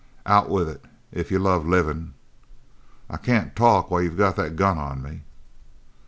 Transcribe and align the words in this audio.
"Out 0.25 0.49
with 0.49 0.67
it, 0.67 0.83
if 1.11 1.29
you 1.29 1.37
love 1.37 1.63
livin'!" 1.67 2.15
"I 3.07 3.13
I 3.13 3.17
can't 3.17 3.55
talk 3.55 3.91
while 3.91 4.01
you 4.01 4.09
got 4.09 4.35
that 4.37 4.55
gun 4.55 4.79
on 4.79 5.03
me!" 5.03 5.21